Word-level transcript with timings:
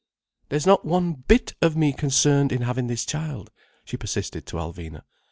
"There's 0.49 0.65
not 0.65 0.83
one 0.83 1.13
bit 1.13 1.53
of 1.61 1.75
me 1.77 1.93
concerned 1.93 2.51
in 2.51 2.63
having 2.63 2.87
this 2.87 3.05
child," 3.05 3.51
she 3.85 3.97
persisted 3.97 4.47
to 4.47 4.55
Alvina. 4.57 5.03